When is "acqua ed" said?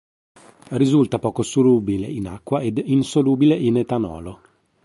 2.25-2.81